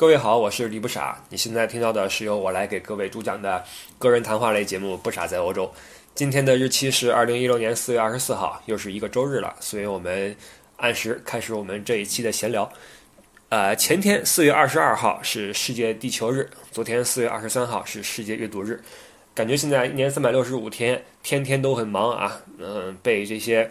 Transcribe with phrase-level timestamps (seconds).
[0.00, 1.22] 各位好，我是李不傻。
[1.28, 3.62] 你现在听到的是由我来给各位主讲的
[3.98, 5.66] 个人谈话类节目《不傻在欧洲》。
[6.14, 10.34] 今天的日期是二零一六年四月二十四号，又是一个周日了，所以我们
[10.78, 12.72] 按时开始我们这一期的闲聊。
[13.50, 18.82] 呃，前天四月二十二号是世界地球日，昨天四月二十三号是世界阅读日。
[19.34, 23.70] 感觉现在一年三百六十五天，天天都很忙啊，嗯，被这些。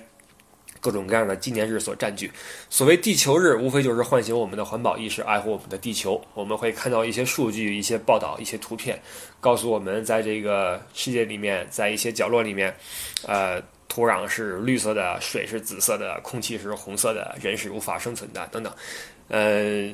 [0.80, 2.32] 各种各样的纪念日所占据。
[2.70, 6.21] 所谓地球日，无非就是唤醒我们的环保意识，爱护我们的地球。
[6.34, 9.00] 我们会看到一些数据、一些报道、一些图片，
[9.39, 12.73] 告诉我们，在这个世界里面，在一些角落里面，
[13.27, 18.73] 呃，土壤是绿色的，水是紫色的，空气是红色的，人是无法生存的，等等。
[19.27, 19.89] 呃，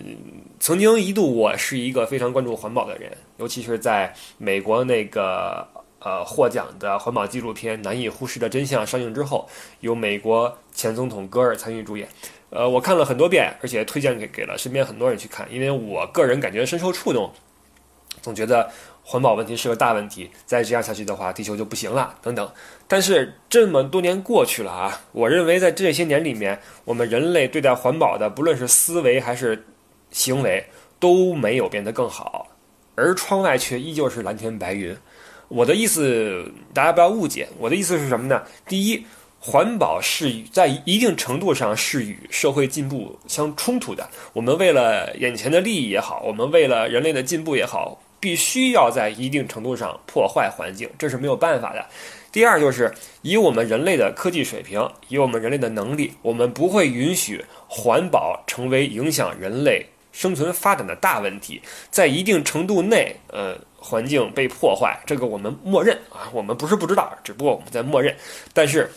[0.60, 5.68] 曾经一度，我是一个非常关注环保的人，尤其是在美国那个。
[6.06, 12.08] 呃，获奖的环保纪录片《难以忽视的真相》上映之后，由美国前总统戈尔参与主演。
[12.52, 17.34] 呃，我看了很多遍，而且推荐给给了身边很多人去看，因为我个人感觉深受触动，
[18.22, 18.70] 总觉得
[19.04, 22.52] 环保问题是个大问题，再这样下去的话，地球就不行了等等。
[22.88, 29.66] 但是这么多年过去了啊，我认为在这些年里面，我们人类对待环保的，不论是思维还是
[30.12, 30.68] 行为，
[31.00, 32.50] 都没有变得更好，
[32.94, 34.96] 而窗外却依旧是蓝天白云。
[35.48, 37.48] 我的意思，大家不要误解。
[37.60, 38.42] 我的意思是什么呢？
[38.68, 39.06] 第一，
[39.40, 44.10] 环保是在一定程度上是与社会进步相冲突的。
[44.34, 51.86] 我们为了眼前的利益也好，我们为了人类的进步也好，必须要在一定程度上破坏环境，这是没有办法的。
[52.32, 61.62] 第二，就是以我们人类的科技水平，以我们人类的能力，我们不会允许环保成为影响人类生存发展的大问题。
[61.92, 63.56] 在一定程度内，呃。
[63.88, 68.16] 环境被破坏，这个我们默认啊，我们不是不知道，只不过我们在默认。
[68.52, 68.90] 但是，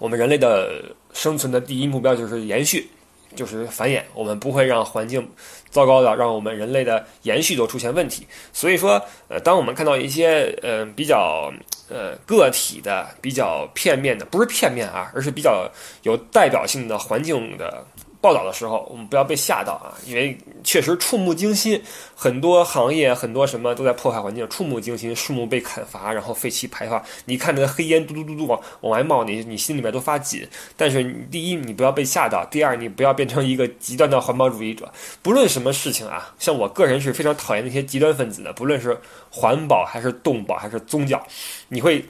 [0.00, 2.90] 我们人类的生存的第一目标就是延续，
[3.36, 4.02] 就是繁衍。
[4.12, 5.30] 我们不会让环境
[5.70, 8.26] 糟糕的，让我们人类的延续都出现问题。
[8.52, 11.52] 所以说，呃，当我们看到一些呃比较
[11.88, 15.70] 呃个体的、比较片面的，不是片面啊，而是比较
[16.02, 17.86] 有代表性的环境的。
[18.20, 21.82] 报道的时候，我们不要被吓到啊，因为确实触目惊心，
[22.14, 30.46] 很多行业很多什么都在破坏环境，触目惊心，树木被砍伐，然后废气排放，你看这黑烟嘟嘟嘟嘟往往外冒，你你心里面都发紧。
[30.76, 34.92] 但是第一，你不要被吓到；第二，你不要变成一个极端的环保主义者。
[35.22, 38.94] 不论什么事情啊，像我个人是非常讨厌那些极端分子的，不论是
[39.30, 41.26] 环保还是动保还是宗教，
[41.68, 42.04] 你会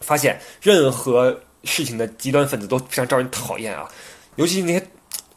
[0.00, 3.86] 发现任何事情的极端分子都非常招人讨厌啊，
[4.36, 4.82] 尤其那些。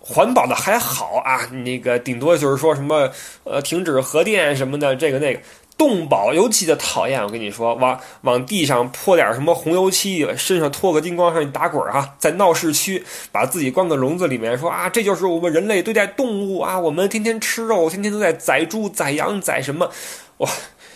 [0.08, 3.12] 环保的还好啊，那个顶多就是说什么，
[3.44, 5.40] 呃，停止核电什么的，这个那个。
[5.78, 19.88] 动保尤其的讨厌，我跟你说，往往地上泼点什么红油漆，身上脱个金光，上去打滚儿哈，在闹市区把自己关个笼子里面，说啊，这就是我们人类对待动物啊，我们天天吃肉，天天都在宰猪、宰羊、宰什么？
[20.38, 20.50] 哇，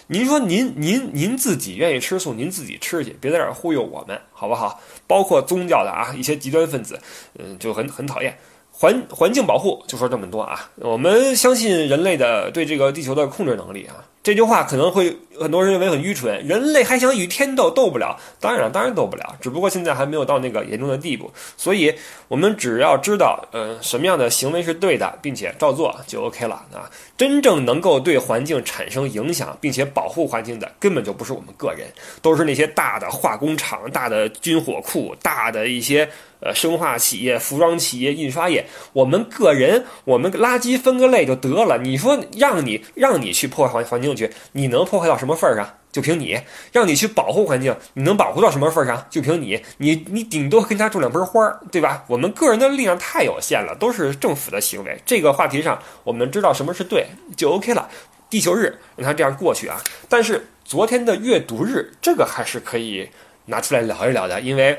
[0.08, 4.82] 您说您您您自己愿意吃素，您自己吃去，别在这忽悠我们，好不好？
[5.06, 7.00] 包括宗教的啊，一些极端分子，
[7.38, 8.36] 嗯，就很很讨厌。
[8.82, 14.04] 环环境保护就说这么多啊，我们相信人类的对这个地球的控制能力啊。
[14.24, 18.20] 这句话可能会很多人认为很愚蠢，人类还想与天斗，斗不了。
[18.40, 21.32] 当然，当然斗不了，只不过现在还没有到那个严重的地步。
[21.58, 21.94] 所以，
[22.28, 26.90] 我们只要知道，呃，什么样的行为是对的，并且照做就 OK 了啊。
[27.18, 31.88] 真正能够对环境产生影响，并且保护环境的，根本就不是我们个人，
[32.22, 36.08] 都是那些大的化工厂、大的军火库、大的一些
[36.42, 38.66] 呃生化企业、服装企业、印刷业。
[38.94, 41.78] 我们个人，我们垃圾分个类就得了。
[41.78, 44.16] 你说让你让你去破坏环环境？
[44.16, 45.78] 去，你能破坏到什么份儿上？
[45.92, 46.40] 就凭你
[46.72, 49.06] 让你去保护环境，你能保护到什么份儿上？
[49.10, 52.04] 就凭你，你你顶多跟他种两盆花儿，对吧？
[52.08, 54.98] 我们个人的力量太有限了，都是政府的行为。
[55.06, 57.90] 这个话题上，我们知道什么是对，就 OK 了。
[58.30, 59.76] 地球日让它这样过去啊。
[60.08, 63.10] 但是昨天的阅读日，这个还是可以
[63.46, 64.78] 拿出来聊一聊的，因为。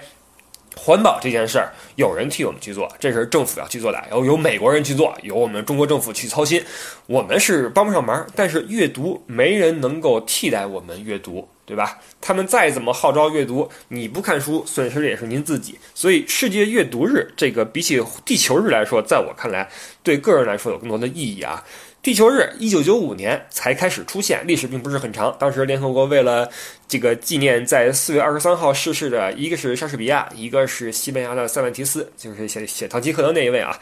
[0.77, 6.62] 环保这件事儿，有人替我们去做，这是政府要去做的，然后有美国人去做，有我们中国政府去操心，
[7.06, 8.27] 我们是帮不上忙。
[8.34, 11.98] 但是阅读没人能够替代我们阅读，对吧？
[12.21, 15.78] 他们再怎么号召阅读，你不看书，损失的也是您自己。
[15.95, 19.68] 所以世界阅读日这个比起地球日来说，在我看来，
[20.03, 21.63] 对个人来说有更多的意义啊。
[22.03, 25.37] 地球日一九九五年才开始出现，历史并不是很长。
[25.39, 26.51] 当时联合国为了
[26.89, 33.78] 这个纪念在四月二十三号逝世的一个是莎士比亚，一个是西班牙的塞万提斯，就是写写《唐吉诃德》那一位啊。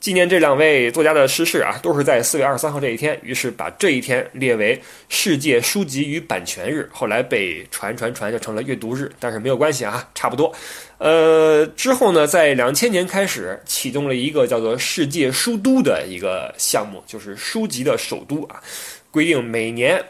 [0.00, 6.88] 纪念这两位作家的逝世啊，都是在四月二十三号这一天，于是把这一天列为世界书籍与版权日。
[6.92, 10.54] 后来被传传传就成了阅读日，但是没有关系啊，差不多。
[10.98, 18.62] 呃，之后呢，在两千年开始启动了一个叫做“世界书都”的一个项目，就是书籍的首都啊，
[19.10, 20.00] 规定每年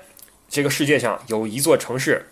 [0.50, 2.22] 这个世界上有一座城市。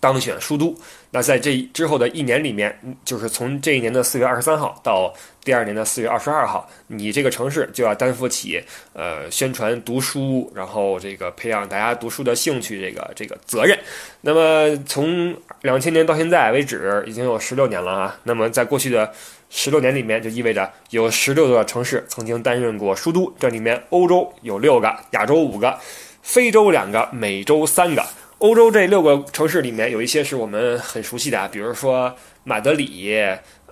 [0.00, 0.74] 当选书都，
[1.10, 5.12] 那在这之后的一年里面，就是从这一年的四月二十三号到
[5.42, 8.62] 第二年的四月二十二号，你这个城市就要担负起
[8.92, 13.76] 呃宣传读书，然后这个培养大家读书的兴趣这个这个责任。
[14.20, 18.16] 那么从两千年到现在为止，已经有十六年了啊。
[18.22, 19.12] 那么在过去的
[19.50, 25.76] 十六年里面，就意味着有十六个城市曾经担任过书都，这里面欧洲有六个，亚洲五个，
[26.22, 28.04] 非洲两个，美洲三个。
[28.38, 32.14] 欧洲这六个城市里面有一些是我们很熟悉的，比如说
[32.44, 33.12] 马德里、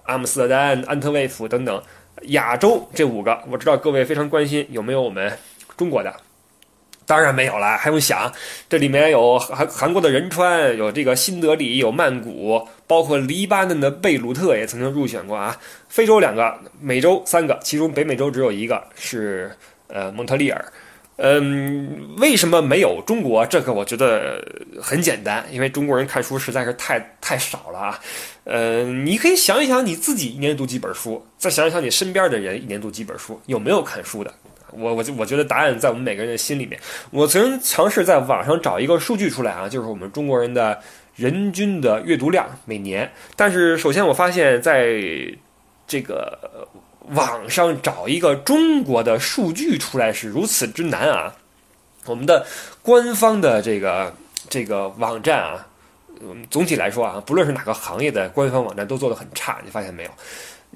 [0.02, 1.80] 阿姆斯特丹、安特卫普等等。
[2.28, 5.30] 亚洲这五个，我知道各位非常关心有没有我们
[5.76, 6.12] 中国的，
[7.04, 8.32] 当然没有了，还用想？
[8.68, 15.56] 这里面有韩韩国的仁川，有这个新德里，有曼谷，包括黎巴嫩的贝鲁特也曾经入选过啊。
[15.88, 19.54] 非洲两个，美洲三个，其中北美洲只有一个是
[19.88, 20.64] 呃蒙特利尔。
[21.18, 23.46] 嗯，为什么没有中国？
[23.46, 24.44] 这个我觉得
[24.82, 28.00] 很简单，因为中国人看书实在是太太少了啊。
[28.44, 34.30] 嗯，你可以想一想你自己一年读几本书，再想一想你身边的人一年读几本书，有没有看书的？
[34.72, 36.78] 我我就我觉得答案在我们每个人的心里面。
[37.10, 40.78] 我曾尝试在网上找一个数据出来啊，就是我们中国人的
[41.14, 43.10] 人均的阅读量每年。
[43.34, 45.00] 但是首先我发现，在
[45.86, 46.68] 这个。
[47.11, 51.35] 网上找一个中国的数据出来是如此之难啊！
[52.06, 52.47] 我们的
[52.82, 54.14] 官方的这个
[54.49, 55.67] 这个网站啊，
[56.20, 60.11] 嗯，总体来说啊，不论是哪个行业的官方网站都做得很差，你发现没有？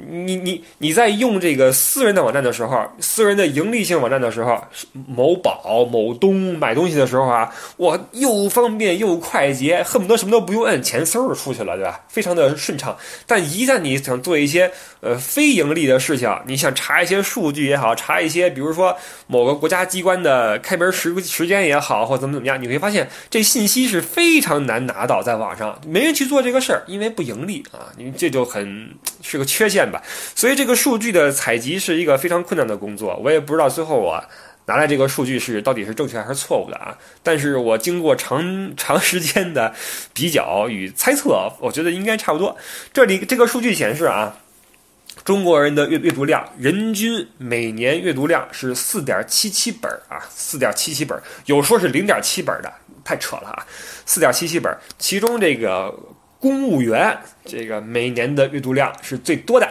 [0.09, 4.63] 你你你在用这个私人的网站的时候，私人的盈利性网站的时候，
[5.07, 12.01] 某宝、某东买东西的时候啊，哇，又方便又快捷，恨不得什么都不用摁，钱嗖就出去了，对吧？
[12.09, 12.97] 非常的顺畅。
[13.27, 14.71] 但一旦你想做一些
[15.01, 28.89] 呃非盈利的事情，你想查一些数据也好，查一些比如说某个国家机关的开门时时间也好，或怎么怎么样，你会发现这信息是非常难拿到，在网上没人去做这个事儿，因为不盈利啊，你这就很
[29.21, 29.90] 是个缺陷。
[29.91, 30.03] 吧，
[30.35, 34.23] 所以这个数据的采集是一个非常困难的工作，我也不知道最后我
[34.67, 36.97] 拿来这个数据是到底是正确还是错误的啊。
[37.23, 38.43] 但是我经过长
[38.77, 39.75] 长时间的
[40.13, 42.57] 比较与猜测，我觉得应该差不多。
[42.93, 44.37] 这里这个数据显示啊，
[45.25, 52.73] 中国人的阅阅读量，人均每年阅读量是四点七七本啊，四点七七本，有说是零点七本的，
[53.03, 53.67] 太扯了啊，
[54.07, 55.93] 四点七七本，其中这个。
[56.41, 59.69] 公务员这个每年的阅读量是最多的，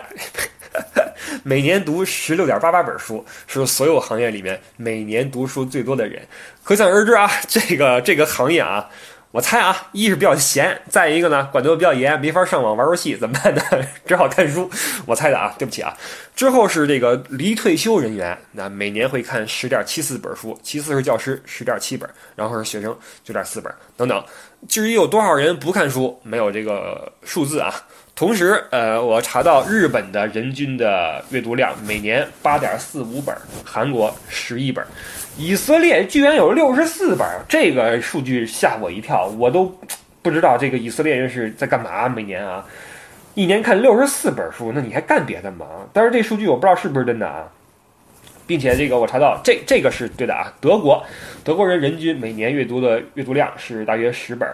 [1.43, 6.21] 每年读十六点八八本书，是所有行业里面每年读书最多的人。
[6.63, 8.87] 可想而知啊，这个这个行业啊。
[9.31, 13.61] 我猜啊，一是比较闲，再一个呢，管得比较严，没法上网玩游戏，怎么办呢？
[14.03, 14.67] 只好看书。
[15.05, 15.95] 我猜的啊，对不起啊。
[16.35, 24.23] 之后是这个离退休人员，那每年会看十点七四本书，其次是教师十点七本，然后是学生九点四本等等。
[24.67, 27.71] 至于有多少人不看书，没有这个数字啊。
[28.19, 33.33] 同时，呃，我查到日本的人均的阅读量每年八点四五本，
[33.63, 34.85] 韩国十一本。
[35.37, 39.73] 以色列居然有六十四本，这个数据吓我一跳，我都
[40.21, 42.09] 不知道这个以色列人是在干嘛。
[42.09, 42.65] 每年啊，
[43.35, 45.65] 一年看六十四本书，那你还干别的吗？
[45.93, 47.47] 但是这数据我不知道是不是真的啊，
[48.45, 50.53] 并且这个我查到这这个是对的啊。
[50.59, 51.01] 德国，
[51.45, 54.45] 德国人人均每年阅读的阅读量是大约十本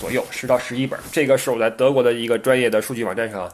[0.00, 0.98] 左右，十到十一本。
[1.12, 3.50] 这个是我在德国的一个专业的数据网站上。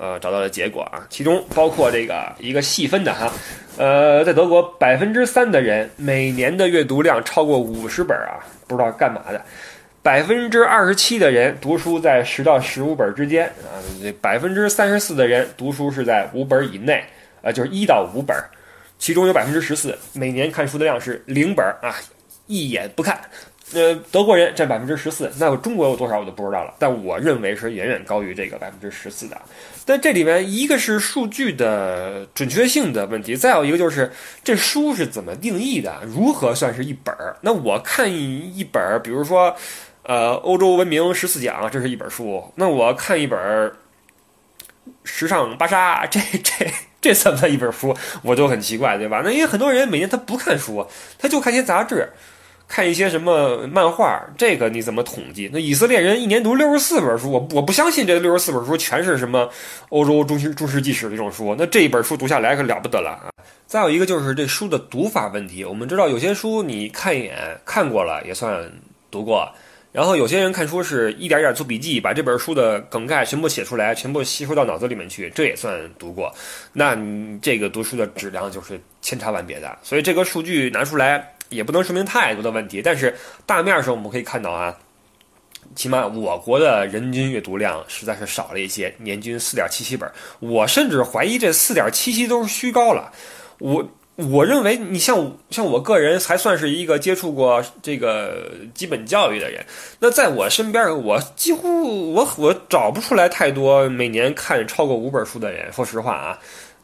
[0.00, 3.32] 呃，找到的结果啊，其中包括这个一个细分的哈，
[3.76, 9.40] 呃，在德国百分之三的人每年的阅读量超过五十本啊，不知道干嘛的；
[10.00, 13.74] 百分之二十七的人读书在十到十五本之间啊，
[14.20, 17.02] 百分之三十四的人读书是在五本以内
[17.42, 18.36] 啊，就是一到五本，
[19.00, 21.92] 其中有百分之十四每年看书的量是零本啊，
[22.46, 23.18] 一眼不看。
[23.74, 26.72] 呃，德国人占百分之十四，那中国有多少我就不知道了。
[26.78, 29.36] 但我认为是远远高于这个百分之十四的。
[29.84, 34.10] 但这里面一个是数据的准确性的问题，再有一个就是
[34.42, 37.36] 这书是怎么定义的，如何算是一本儿？
[37.42, 39.54] 那我看一本儿，比如说，
[40.04, 42.52] 呃，欧洲文明十四讲，这是一本书。
[42.54, 43.76] 那我看一本儿
[45.04, 46.66] 时尚芭莎，这这
[47.02, 47.94] 这算不算一本书？
[48.22, 49.20] 我就很奇怪，对吧？
[49.22, 50.86] 那因为很多人每年他不看书，
[51.18, 52.10] 他就看些杂志。
[52.68, 55.48] 看一些什么漫画，这个你怎么统计？
[55.50, 59.48] 那以色列人一年读六十四本书，我我不相信这六十四本书全是什么
[59.88, 61.56] 欧洲中世中世纪史这种书。
[61.58, 63.32] 那这一本书读下来可了不得了啊！
[63.66, 65.64] 再有一个就是这书的读法问题。
[65.64, 67.34] 我们知道有些书你看一眼
[67.64, 68.70] 看过了也算
[69.10, 69.50] 读过，
[69.90, 76.30] 然后有些人看书是一点点做笔记，把这本书的梗概全部写出来，全部吸收到脑子里面去，这也算读过。
[76.74, 79.78] 那你这个读书的质量就是千差万别的。
[79.82, 83.14] 所以这个数据拿出来也不能说明太多的问题，但是
[83.46, 84.76] 大面儿上我们可以看到啊，
[85.74, 90.10] 起码我国的人均阅读量实在是少了一些，年均四点七七本。
[90.40, 93.12] 我甚至怀疑这四点七七都是虚高了。
[93.58, 99.64] 我我认为，你像像我个人还算是一个接触过这个基本教育的人，
[100.00, 105.72] 那在我身边，我几乎我我找不出来太多每年看超过五本书的人。
[105.72, 106.38] 说实话啊，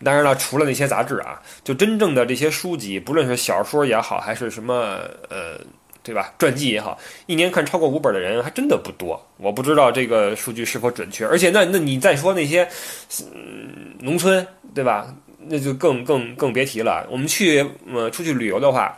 [0.05, 5.59] 当然了，除了那些杂志啊，就真正的这些书籍，不论是小说也好，还是什么呃，
[6.03, 9.21] 对吧，传记也好，一年看超过五本的人还真的不多。
[9.39, 12.69] 我不知道这个数据是否准确，而且那那你再说那些
[13.33, 15.15] 嗯农村，对吧？
[15.47, 17.07] 那就更更更别提了。
[17.11, 18.97] 我们去呃出去旅游的话，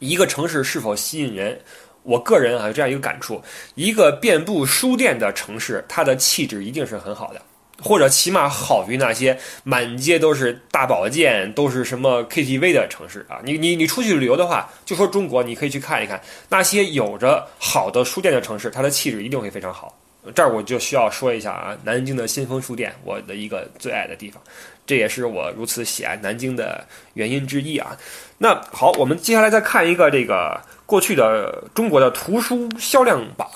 [0.00, 1.60] 一个城市是否吸引人，
[2.02, 3.42] 我个人啊有这样一个感触：
[3.74, 7.40] 一个遍布书店的城市，它的气质一定是很好的，
[7.82, 13.40] 或者起码好于那些满街都是大保健、都是什么 KTV 的城市啊。
[13.44, 19.96] 你你你出去旅游的话，就说中国，你可以去看一看那些有着好的书店的城市，它的气质一定会非常好。
[20.34, 24.42] 这儿我就需要说一下啊，南京的新丰书店，我的一个最爱的地方。
[24.84, 27.96] 这也是我如此喜爱南京的原因之一啊。
[28.38, 33.48] 那好，我们接下来再看一个这个过去的中国的图书销量榜。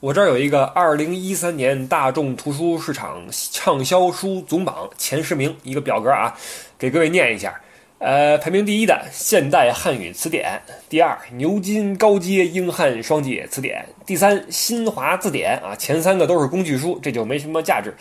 [0.00, 6.36] 我这儿有一个二零一三年大众图书市场畅销书总榜前十名一个表格啊，
[6.78, 7.58] 给各位念一下。
[7.98, 10.60] 呃，排名第一的《现代汉语词典》，
[10.90, 17.94] 第二《牛津高阶英汉双解词典》，第三《新华字典》啊，前三个都是工具书，这就没什么价值。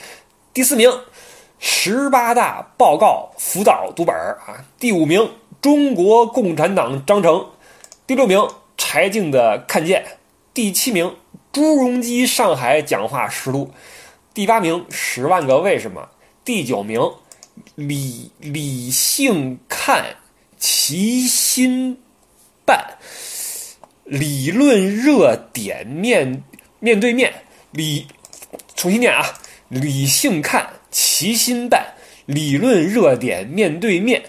[0.54, 0.92] 第四名。
[1.58, 7.48] 十八大报告辅导读本啊，第五名中国共产党章程，
[8.06, 10.04] 第六名柴静的看见，
[10.54, 11.16] 第七名
[11.56, 13.72] 朱镕基上海讲话实录，
[14.34, 16.10] 第八名十万个为什么，
[16.44, 17.00] 第九名
[17.76, 20.18] 理理性看
[20.58, 21.98] 齐心
[22.66, 22.98] 办，
[24.04, 26.44] 理论热点面
[26.82, 27.34] 面对面
[27.72, 28.06] 理
[28.76, 29.24] 重新念啊，
[29.70, 30.74] 理性看。
[30.92, 31.94] 齐心办
[32.26, 34.22] 理论热点面对面，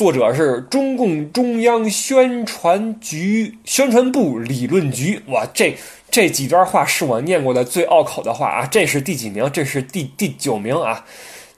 [0.00, 5.20] 作者是中共中央宣传局宣传部理论局。
[5.26, 5.76] 哇，这
[6.10, 8.66] 这几段话是我念过的最拗口的话啊！
[8.70, 9.50] 这是第几名？
[9.52, 11.04] 这是第第九名啊！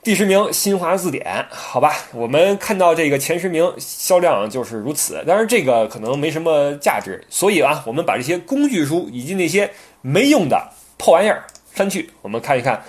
[0.03, 5.23] 第十名新华字典，好吧，我们看到这个前十名销量就是如此。
[5.25, 9.71] 当然，这个可能没什么价值，所以啊，我们把这些工具书以及那些
[10.01, 12.83] 没用的破玩意儿删去，我们看一看。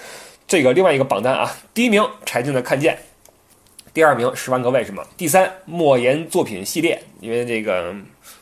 [0.49, 2.95] 这个另外一个榜单啊，第一名柴静的《看见》，
[3.95, 7.95] 第二名《十万个为什么》，第三莫言作品系列，因为这个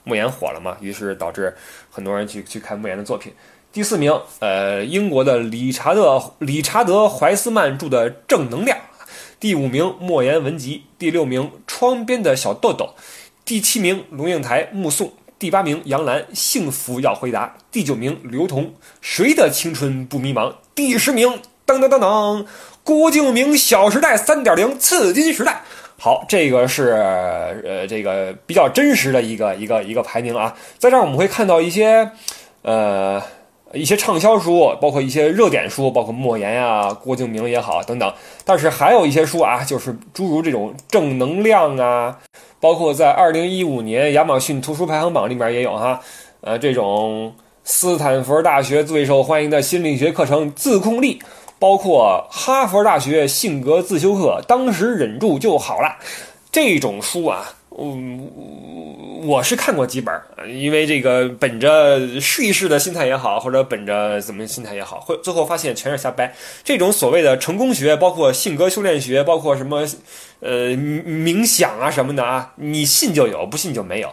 [0.02, 1.54] 莫言火了嘛，于是导致
[1.90, 3.30] 很多人去去看莫言的作品。
[3.70, 8.78] 第四名，呃，英国的理查德理查德怀斯曼著的《正能量》，
[9.38, 12.94] 第五名莫言文集，第六名窗边的小豆豆，
[13.44, 21.42] 第七名龙应台目送，第八名杨澜幸福要回答，第九名刘同谁的青春不迷茫，第十名。
[21.72, 22.44] 噔噔噔噔，
[22.84, 25.62] 郭敬明《小时代》三点零刺金时代。
[25.98, 26.90] 好，这个是
[27.64, 30.54] 呃这个比较真实的一个一个一个排名啊。
[30.78, 32.10] 在这儿我们会看到一些
[32.60, 33.22] 呃
[33.72, 38.12] 一些畅销书，包括一些热点书，包括莫言呀、郭敬明也好等等。
[38.44, 42.18] 但是还有一些书啊，就是诸如这种正能量啊，
[42.60, 46.00] 包括在二零一五年亚马逊图书排行榜里面也有哈，
[46.42, 47.32] 呃这种
[47.64, 51.18] 斯坦福大学最受欢迎的心理学课程《自控力》。
[51.62, 55.96] 包括哈佛大学性格自修课，当时忍住就好了。
[56.50, 58.28] 这种书啊，嗯，
[59.28, 60.12] 我是看过几本，
[60.48, 66.34] 因为这个本着试一试的心态也好，或者本着怎么心态也好，会最后发现全是瞎掰。
[66.64, 69.86] 这种所谓的成功学，包括性格修炼学，包括什么
[70.40, 74.12] 呃冥想啊什么的啊，你信就有，不信就没有。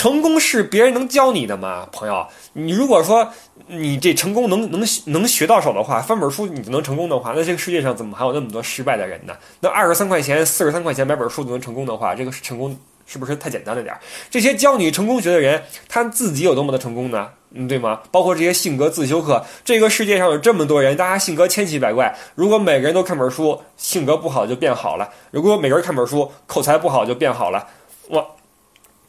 [0.00, 2.26] 成功是别人能教你的吗，朋友？
[2.54, 3.30] 你如果说
[3.66, 9.34] 你这成功能能能学到手的话，翻本书你就能成功的话，那这个世界上怎么还有那么多失败的人呢？
[9.60, 13.94] 那二十三块钱、四十三块钱买本书就能成功的话，这个成功是不是太简单了点？
[14.30, 17.28] 这些教你成功学的人，他自己有多么的成功呢？
[17.50, 18.00] 嗯，对吗？
[18.10, 22.16] 包括这些性格自修课，这个世界上有这么多人，大家性格千奇百怪。
[22.34, 27.68] 如果每个人都看本书，性格不好就变好了；如果每个人看本书，口才不好就变好了。
[28.08, 28.36] 我。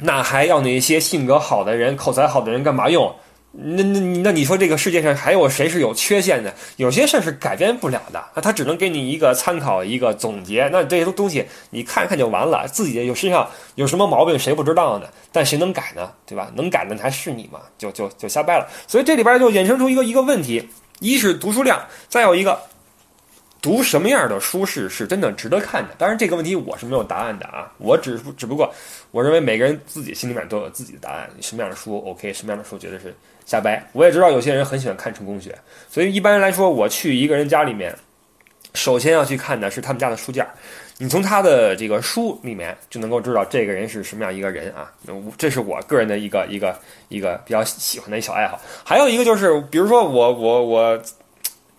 [0.02, 3.16] 那还要那些性格好的人、口才好的人干嘛用？
[3.54, 6.54] 那那那你说这个世界上还有谁是有缺陷的？
[6.78, 10.70] 有些事儿是改变不了的，那他只能给你一个参考、一个总结。
[10.72, 15.08] 那这些东西你看看就完了，自己有身上有什么毛病谁不知道呢？
[15.34, 16.10] 但谁能改呢？
[16.26, 16.50] 对吧？
[16.56, 17.60] 能改的还是你嘛？
[17.78, 18.66] 就就就瞎掰了。
[18.88, 20.70] 所以这里边就衍生出一个一个问题：
[21.02, 21.78] 一是读书量，
[22.08, 22.58] 再有一个
[23.62, 25.90] 读什么样的书是是真的值得看的。
[25.98, 28.74] 当然这个问题我是没有答案的啊，我只只不过
[29.12, 31.30] 我认为每个人自己心里面都有自己的答案。
[31.40, 33.14] 什么样的书 OK，什么样的书觉得是。
[33.44, 35.54] 瞎掰，我也知道有些人很喜欢看成功学，
[35.90, 37.94] 所以一般来说，我去一个人家里面，
[38.76, 40.48] 首先要去看的是他们家的书架。
[41.00, 44.90] 你从他的这个书里面就能够知道这个人是什么样一个人啊。
[45.38, 48.62] 这是我个人的一个一个一个比较喜欢的一小爱好。
[48.86, 51.02] 还有一个就是，比如说我我我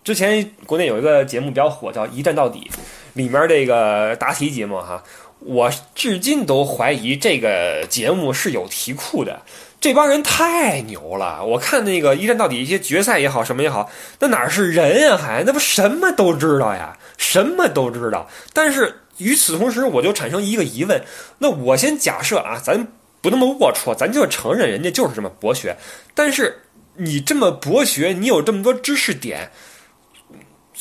[0.04, 2.68] 之前国内有一个节目比较火，叫《一站到底》，
[3.12, 5.02] 里面这个答题节目哈，
[5.38, 9.40] 我至今都怀疑这个节目是有题库的。
[9.80, 11.44] 这帮人太牛了！
[11.44, 13.90] 我看那个一站到底，一些决赛也好，什么也好，
[14.20, 15.16] 那哪是人啊？
[15.16, 16.96] 还那不什么都知道呀？
[17.18, 18.28] 什么都知道。
[18.52, 21.02] 但是与此同时，我就产生一个疑问：
[21.38, 22.86] 那我先假设啊，咱
[23.20, 25.76] 不那么龌龊，咱就承认人家就是这么博学。
[26.14, 26.62] 但是
[26.94, 29.50] 你这么博学，你有这么多知识点。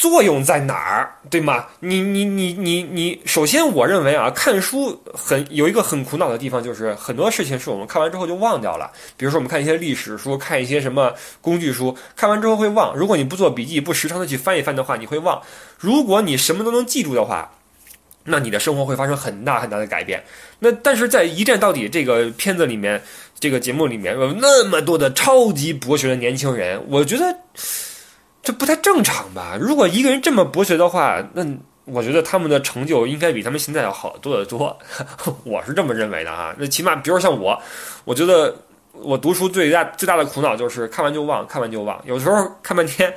[0.02, 1.68] 作用在哪儿，对吗？
[1.80, 8.90] 你你你你你，首先我认为啊，看书很有一个很苦恼的地方，就是很多事情是我们看完之后就忘掉了。
[9.16, 12.96] 比如说我们看一些历史书，看一些什么工具书，看完之后会忘。
[12.98, 15.40] 如果你不做笔记，不时常的去翻一翻的话，你会忘。
[15.78, 17.52] 如果你什么都能记住的话，
[18.24, 20.24] 那你的生活会发生很大很大的改变。
[20.58, 23.00] 那但是在一站到底这个片子里面，
[23.40, 27.38] 这个节目里面有那么多的超级博学的年轻人，我觉得。
[28.44, 29.56] 这不太正常吧？
[29.60, 31.46] 如果一个人这么博学的话，那
[31.86, 34.76] 我觉得他们的成就应该比他们现在要好多得多。
[35.44, 36.54] 我是这么认为的啊。
[36.58, 37.60] 那起码，比如说像我，
[38.04, 38.56] 我觉得
[38.94, 42.02] 我读书最大最大的苦恼就是看完就忘，看完就忘。
[42.06, 43.14] 有时候看半天，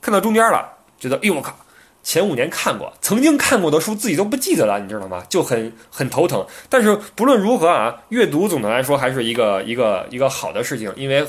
[0.00, 0.66] 看到中间了，
[0.98, 1.54] 觉得哎呦我靠，
[2.02, 5.22] 前五年看过，曾经看过的书自己都不记得了，你知道吗？
[5.28, 6.46] 就很很头疼。
[6.70, 11.26] 但是不论如何啊，阅读总的来说还是一个一个一个好的事情，因为。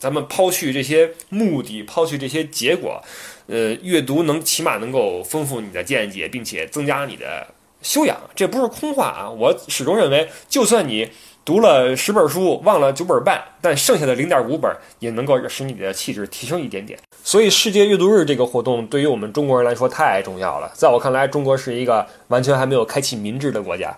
[0.00, 3.00] 咱们抛去这些目的，抛去这些结果，
[3.46, 7.46] 呃，阅读能起码能够丰富你的见解，并且增加你的
[7.82, 9.30] 修养，这不是空话啊！
[9.30, 11.10] 我始终认为，就算你
[11.44, 16.98] 读了十本书，忘了九本半，但剩下的零点五本也能够使你的气质提升一点点。
[17.22, 20.72] 所以，世界阅读日这个活动对于我们中国人来说太重要了。
[20.74, 23.94] 在我看来，中国是一个完全还没有开启民智的国家，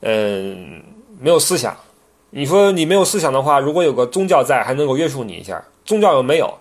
[0.00, 0.82] 嗯，
[1.20, 1.76] 没有思想。
[2.36, 5.62] 你说你没有思想的话，如果有个宗教在，还能够约束你一下。
[5.84, 6.52] 宗教又没有，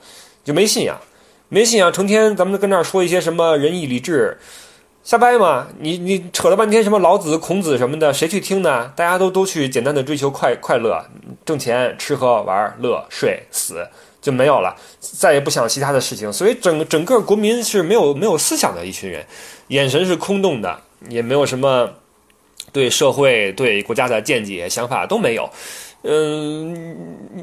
[0.43, 0.95] 就没信仰，
[1.49, 4.37] 没信仰，成天咱们跟那儿说一些什么仁义礼智，
[5.03, 5.67] 瞎掰嘛。
[5.79, 8.91] 你你扯了半天什么老子、孔子什么的，谁去听呢？
[8.95, 11.03] 大家都都去简单的追求快快乐，
[11.43, 13.83] 挣钱、吃喝玩乐、睡死
[14.21, 16.31] 就没有了，再也不想其他的事情。
[16.31, 19.25] 所以整整个国民是没有没有思想的一群人，
[19.69, 21.89] 眼神是空洞的，也没有什么。
[22.73, 25.49] 对社会、对国家的见解、想法都没有，
[26.01, 26.97] 嗯，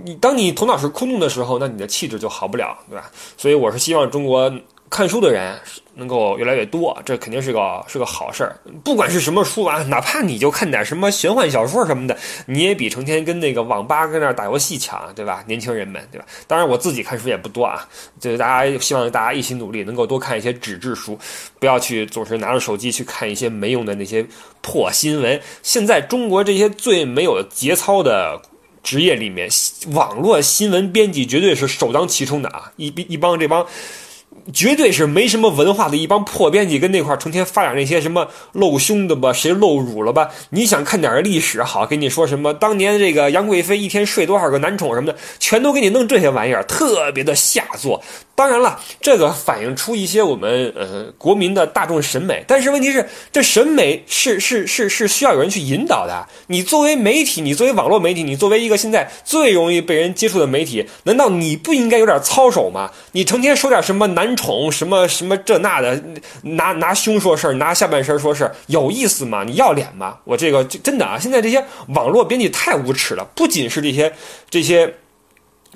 [0.04, 3.10] 你当你头脑是空洞的时候，那你的气质就好不了，对吧？
[3.38, 4.52] 所以我是希望中国。
[4.90, 5.56] 看书的人
[5.94, 8.56] 能够越来越多，这肯定是个是个好事儿。
[8.82, 15.44] 不管是什么书啊，哪怕你就看点什么玄幻小说什么的，你也比成天跟那个网吧跟那打游戏强，对吧？
[15.46, 16.26] 年轻人们，对吧？
[16.48, 21.16] 当然我自己看书也不多啊，就是大家希望大家一起努力，能够多看一些纸质书，
[21.60, 24.26] 不要去总是拿着手机去看一些没用的那些
[24.60, 25.40] 破新闻。
[25.62, 28.42] 现在中国这些最没有节操的
[28.82, 29.48] 职业里面，
[29.92, 32.72] 网络新闻编辑绝对是首当其冲的啊！
[32.74, 33.64] 一一帮这帮。
[34.52, 40.30] 绝对是没什么文化的一帮破编辑，跟那块成天发点那些什么露胸的吧，谁露乳了吧？
[40.50, 48.02] 你想看点历史好，给你说什么当年这个杨贵妃一天睡多少个男宠什么的，全都给你弄这些玩意儿，特别的下作。
[48.34, 56.26] 当然了，这个反映出一些我们呃国民的大众审美，但是问题是，这审美是是是是需要有人去引导的。
[56.46, 62.90] 你作为媒体，你作为网络媒体，你作为一个现在最容易被人接触的媒体，难道你不应该有点操守吗？
[63.12, 66.02] 你成天说点什么男男宠，什么什么这那的，
[66.42, 69.44] 拿拿胸说事儿，拿下半身说事儿，有意思吗？
[69.44, 70.18] 你要脸吗？
[70.24, 74.12] 我这个真的啊，现在这些网络编辑太无耻了，不仅是这些
[74.50, 74.94] 这些。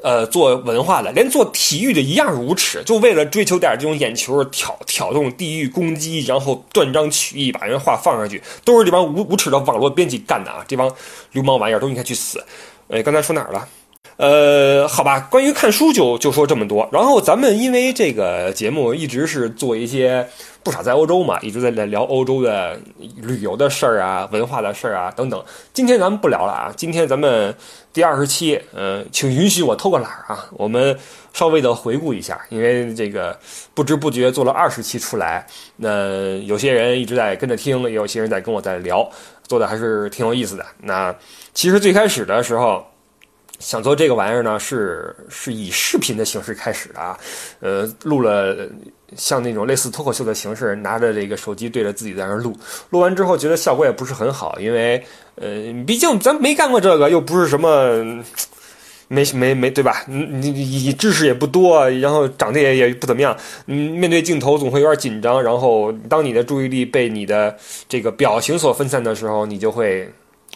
[0.03, 10.65] 呃，做文化的，连做体育的一样无耻，就为了追求点这种眼球，挑挑动地域攻击，然后断章取义，把人话放上去，都是这帮无无耻的网络编辑干的啊！
[10.67, 10.93] 这帮
[11.31, 12.45] 流氓玩意儿都应该去死。
[12.89, 13.69] 哎，刚才说哪儿了？
[14.17, 16.89] 呃，好吧，关于看书就就说这么多。
[16.93, 20.25] 然后咱们因为这个节目一直是做一些
[20.63, 22.79] 不少在欧洲嘛，一直在聊欧洲的
[23.17, 25.45] 旅游的事儿啊、文化的事儿啊等等。
[25.73, 27.53] 今天咱们不聊了啊，今天咱们
[27.93, 30.97] 第二十期，嗯，请允许我偷个懒啊，我们
[31.33, 33.37] 稍微的回顾一下，因为这个
[33.75, 35.45] 不知不觉做了二十期出来，
[35.79, 39.11] 那有些人一直在跟着听，有些人在跟我在聊，
[39.49, 40.65] 做的还是挺有意思的。
[40.83, 41.13] 那
[41.53, 42.87] 其实最开始的时候。
[43.65, 47.19] 想做这个玩意儿呢，是是以视频的形式开始的啊，
[47.61, 48.69] 呃，录了
[49.17, 52.55] 像那种类似脱口秀的形式，拿着这个手机对着自己在那录，
[52.91, 55.03] 录完之后觉得效果也不是很好，因为
[55.37, 58.23] 呃，毕竟咱没干过这个，又不是什么
[59.09, 60.05] 没没没对吧？
[60.07, 67.57] 你你你知识也不多，然后长得也也不怎么样，嗯，面对镜头总会有点紧张，然后当你的注意力被你的
[67.89, 70.07] 这个表情所分散的时候，你就会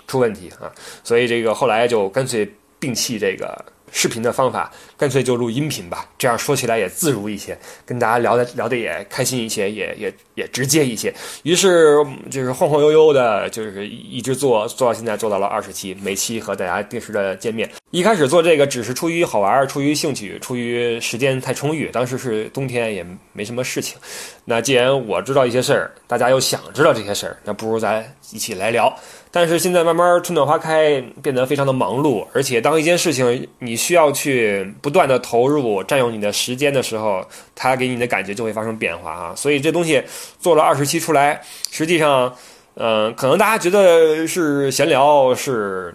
[0.06, 0.70] 出问题啊，
[1.02, 2.46] 所以这个后来就干脆。
[2.80, 11.12] 摒弃这个视频的方法，干脆就录音频吧，这样说起来也自如一些，跟大家聊的聊的也开心一些，也也也直接一些。
[11.42, 11.96] 于是
[12.30, 17.68] 就是晃晃悠悠的，就是一直做做到现在，做到了二十期，每期和大家定时的见面。
[17.90, 23.96] 一开始做这个只是出于好玩，出于兴趣，出于时间太充裕，当时是冬天，也没什么事情。
[24.44, 28.94] 那既然我知道一些事儿，大家又想知道这些事儿，那不如咱一起来聊。
[29.30, 37.22] 但是现在慢慢春暖花开，变得非常的忙碌，而且当一件事情你需要去不断的投入、占用你的时间的时候，
[37.54, 39.34] 它给你的感觉就会发生变化啊。
[39.36, 40.02] 所以这东西
[40.40, 42.34] 做了二十期出来，实际上，
[42.76, 45.94] 嗯，可能大家觉得是闲聊，是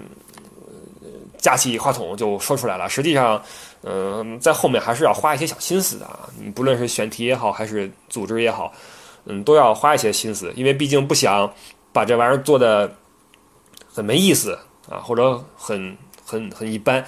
[1.38, 2.88] 架起话筒就说出来了。
[2.88, 3.41] 实际上，
[3.82, 6.30] 嗯，在后面还是要花一些小心思的啊。
[6.39, 8.72] 你不论是选题也好，还是组织也好，
[9.26, 11.52] 嗯，都要花一些心思，因为毕竟不想
[11.91, 12.93] 把这玩意儿做的。
[13.94, 14.58] 很没意思
[14.90, 17.06] 啊，或者很很很一般。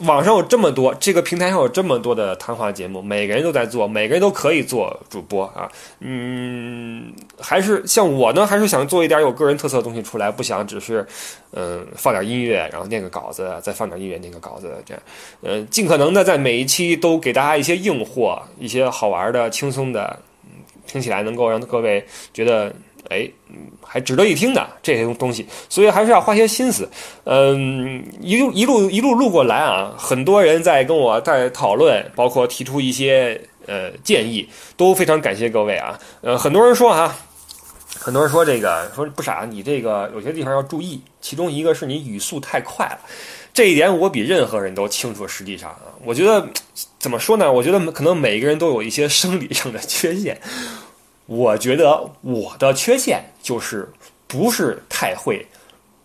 [0.00, 5.70] 网上有这么多，这个平台上有这么多的谈话节目，每个人都在做，每个人都可以做主播啊。
[6.00, 11.06] 嗯，还是像我呢，还是想做一点有个人特色的东西出来，不想只是
[11.52, 15.02] 嗯放点音乐，然后念个稿子，再放点音乐念个稿子这样。
[15.40, 20.18] 嗯，尽可能的在每一期都给大家一些硬货，一些好玩的、轻松的，
[20.86, 22.74] 听起来能够让各位觉得。
[23.08, 23.28] 哎，
[23.82, 26.88] 还值得一听的这些东西，所以还是要花些心思。
[27.24, 35.98] 嗯，一路一路一路路过来啊，很多人在跟我在讨论，包括提出一些呃建议，都非常感谢各位啊。
[36.20, 37.16] 呃，很多人说啊，
[37.98, 42.98] 很多人说这个说不傻，你这个有些地方要注意，其中一个是你语速太快了，
[43.54, 45.26] 这一点我比任何人都清楚。
[45.26, 46.46] 实际上啊，我觉得
[46.98, 47.52] 怎么说呢？
[47.52, 50.40] 我觉得可能每个人都有一些生理上的缺陷。
[51.26, 53.92] 我觉得我的缺陷就是
[54.26, 55.46] 不是太会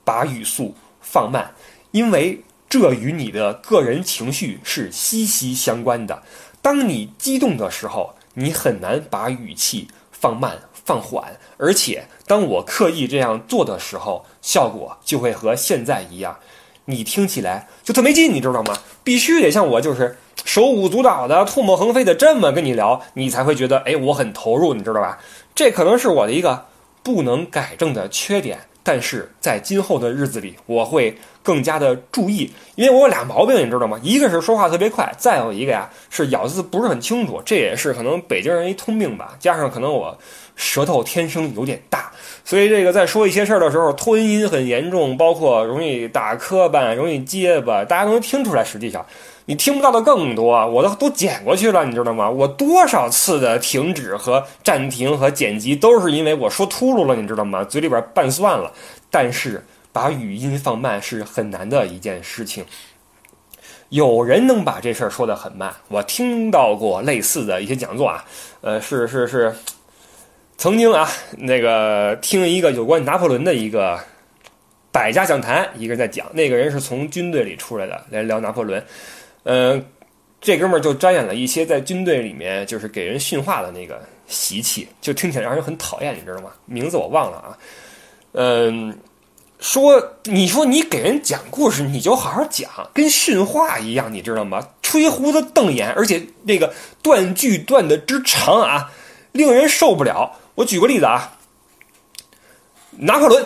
[0.04, 1.54] 把语速放慢，
[1.92, 6.24] 因为这与你的个人情绪是息息相关的。
[6.62, 16.40] 当你激动的时候，你很难把语气放慢放缓，而且当我刻意这样做的时候，效果就会和现在一样，
[16.86, 18.78] 你听起来就特没劲，你知道吗？
[19.04, 20.18] 必须得像我就是。
[20.44, 25.20] 手舞足蹈的、唾沫横飞的这么跟你聊，你才会觉得哎，我很投入，你知道吧？
[25.54, 26.66] 这可能是我的一个
[27.04, 34.00] 不能改正的缺点，但是在今后的日子里，我会更加的注意，因为我有俩毛病，你知道吗？
[34.02, 39.36] 一个是说话特别快，再有一个呀是咬字不是很清楚，这也是可能北京人一通病吧。
[39.40, 40.18] 加上可能我
[40.56, 42.12] 舌头天生有点大，
[42.44, 48.64] 所以这个在说一些事儿的时候，吞音很严重，包括容易打磕巴、容易结巴，大家都能听出来。
[48.64, 49.06] 实际上。
[49.52, 52.30] 你听不到的更多，我都都剪过去了，你知道吗？
[52.30, 57.62] 我多少次的停止和暂停和剪辑，都是因为我说秃噜了，你知道吗？
[57.62, 58.72] 嘴里边拌蒜了。
[59.10, 59.62] 但是
[59.92, 62.64] 把语音放慢是很难的一件事情。
[63.90, 68.24] 有人能把这事儿说得很慢，我听到过类似的一些讲座啊，
[68.62, 69.54] 呃，是是是，
[70.58, 71.10] 曾经啊，
[71.40, 74.00] 那个听一个有关拿破仑的一个
[74.94, 78.82] 百家讲坛，一个人在讲，那个人是从军队里出来的，来聊拿破仑。
[79.44, 79.86] 嗯，
[80.40, 86.52] 这哥们儿就沾染了一些在军队里面就是给人训话的那个习气，就听起来让人很讨厌，你知道吗？
[86.66, 87.58] 名字我忘了啊。
[88.34, 88.98] 嗯，
[89.60, 94.68] 说你说你给人讲故事，你就好好讲，跟训话一样，你知道吗？
[94.82, 98.92] 吹胡子瞪眼，而且那个断句断的之长啊，
[99.32, 100.38] 令人受不了。
[100.56, 101.38] 我举个例子啊，
[102.92, 103.46] 拿破仑，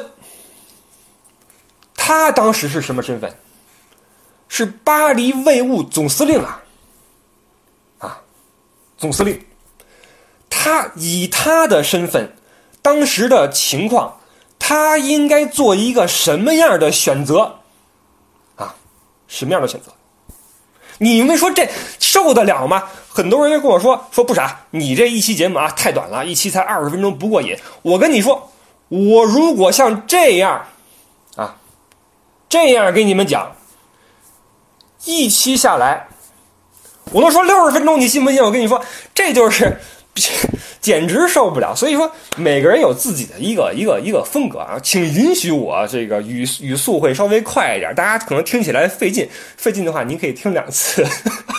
[1.95, 3.31] 他当时是什么身份？
[4.57, 6.63] 是巴黎卫务总司令啊，
[7.99, 8.21] 啊，
[8.97, 9.37] 总司令，
[10.49, 12.33] 他以他的身份，
[12.81, 14.17] 当时的情况，
[14.57, 17.59] 他应该做一个什么样的选择？
[18.55, 18.73] 啊，
[19.27, 19.91] 什么样的选择？
[20.99, 21.67] 你们说这
[21.99, 22.87] 受得了吗？
[23.09, 27.57] 很多人就跟我说说不傻，你这一期节目啊太短了，一期才二十分钟不过瘾。
[27.81, 28.49] 我跟你说，
[28.87, 30.65] 我如果像这样
[31.35, 31.57] 啊，
[32.47, 33.53] 这样给你们讲，
[35.05, 36.07] 一期下来，
[37.11, 38.43] 我都说六十分钟，你信不信？
[38.43, 39.77] 我跟你说，这就是。
[40.79, 51.03] 简直受不了，所以说每个人有自己的一个一个一个风格啊，请允许我这个语语速会稍微快一点，大家可能听起来费劲，费劲的话您可以听两次，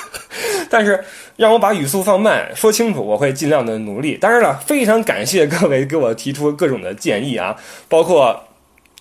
[0.70, 1.04] 但是
[1.34, 4.16] 让我把语速放慢说清楚，我会尽量的努力。
[4.16, 7.54] 当然了，非常感谢各位给我提出各种的建议啊，
[7.88, 8.44] 包括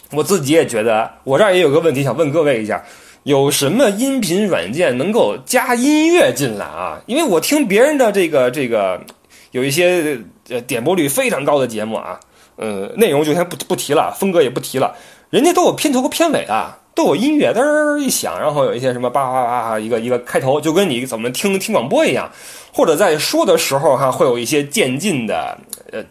[0.09, 2.83] 我自己也觉得，我这儿也有个问题想问各位一下，
[3.25, 6.99] 有什么音频软件能够加音乐进来啊？
[7.05, 8.99] 因为我听别人的这个这个。
[9.51, 12.19] 有一些呃点播率非常高的节目啊，
[12.57, 14.93] 呃，内容就先不不提了，风格也不提了，
[15.29, 22.29] 人家都有片头和片尾啊，都有音乐嘚儿一响，然后有一些什么叭叭叭一个一个开头，就跟你怎么听听广播一样，
[22.73, 25.57] 或者在说的时候哈，会有一些渐进的
[25.93, 26.03] 呃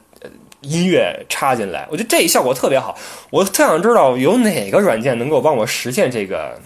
[0.62, 2.96] 音乐插进来，我觉得这效果特别好，
[3.28, 6.58] 我特想知道有哪个软件能够帮我实现这个。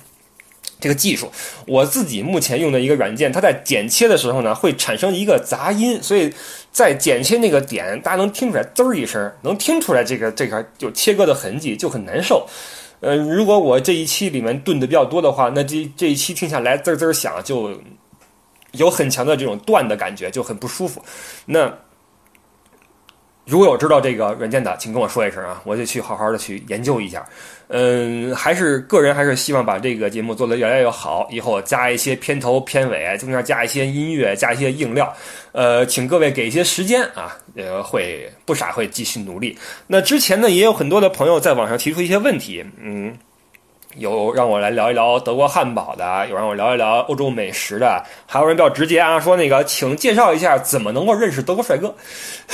[0.80, 1.30] 这个技术，
[1.66, 6.32] 我自己目前用的一个软件，它在剪切的时候呢，会产生一个杂音，所以
[6.70, 12.46] 在剪切那个点，大家能听出来滋儿一声，能听出来这个这个就切割的痕迹，就很难受。
[13.00, 17.80] 呃，如果我这一期里面炖的比较多的话，那这这一期听下来滋滋响，就
[18.72, 21.02] 有很强的这种断的感觉，就很不舒服。
[21.46, 21.72] 那。
[23.48, 27.26] 如果有知道这个软件的，请跟我说一声啊，我就去好好的去研究一下。
[27.68, 35.10] 嗯，还是个人还是希望把这个节目做得越来越好，以后加一些片头片尾，中间加一些音乐，加一些硬料。
[35.52, 39.58] 呃，请各位给一些时间啊，呃，会不傻会继续努力。
[39.86, 43.16] 那之前呢，也有很多的朋友在网上提出一些问题，嗯。
[43.98, 51.94] 有让我来聊一聊德国汉堡的，有让我聊一聊欧洲美食的，还有人比较直接啊，说那个请介绍一下怎么能够认识德国帅哥。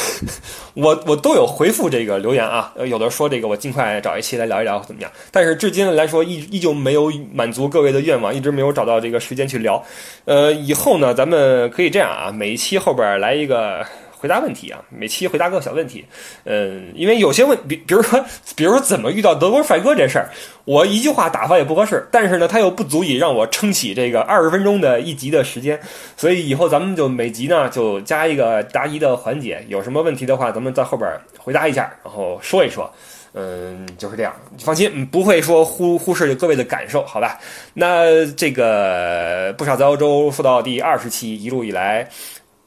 [0.74, 9.82] 我我都有回复这个留言啊，有的说这个我尽快找一期来聊一聊怎么样，但是至今来说依依旧没有满足各位的愿望，一直没有找到这个时间去聊。
[10.24, 13.84] 呃，以后呢，咱们可以这样啊，每一期后边来一个。
[14.24, 16.02] 回答问题啊，每期回答个小问题，
[16.44, 18.24] 嗯，因为有些问，比比如说，
[18.56, 20.30] 比如说怎么遇到德国帅哥这事儿，
[20.64, 25.78] 我一句话打发也不合适，但是呢，他又不足以让我撑起这个二十分钟的一集的时间，
[26.16, 31.06] 所以以后咱们就每集呢就加一个答疑的环节，有什么问题的话，咱们在后边
[31.36, 32.90] 回答一下，然后说一说，
[33.34, 37.38] 嗯，就是这样，放心，不会说忽忽视各位的感受，好吧？
[37.74, 42.08] 那这个不少在欧洲说到第二十期，一路以来。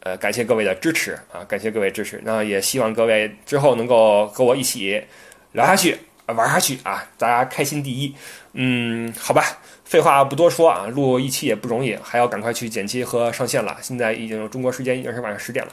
[0.01, 1.43] 呃，感谢各位的支持啊！
[1.47, 5.03] 感谢各位支持，那也希望各位之后能够和我一起
[5.51, 7.03] 聊下去、玩下去啊！
[7.17, 8.15] 大家开心第一。
[8.53, 9.43] 嗯，好吧，
[9.83, 13.77] 废话不多说啊，录一期也不容易，还要赶快去剪辑和上线了。
[13.81, 15.71] 现在已经中国时间已经是晚上十点了，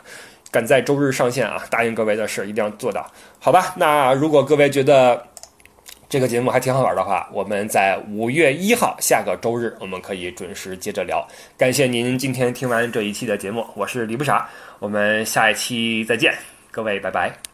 [0.51, 1.63] 赶在周日上线啊！
[1.71, 3.09] 答应各位的事一定要做到，
[3.39, 3.75] 好吧？
[3.77, 5.27] 那如果各位觉得，
[6.15, 11.27] 这个节目还挺好玩的话，我们在五月一号下个周日，我们可以准时接着聊。
[11.59, 14.49] 感谢您今天听完这一期的节目，我是李不傻，
[14.79, 16.33] 我们下一期再见，
[16.71, 17.54] 各位拜拜。